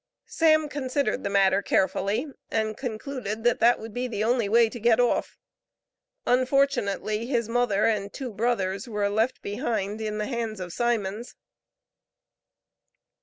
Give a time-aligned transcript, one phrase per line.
[0.25, 4.79] Sam considered the matter carefully and concluded that that would be the only way to
[4.79, 5.37] get off.
[6.25, 11.35] Unfortunately his mother and two brothers were left behind in the hands of Simons.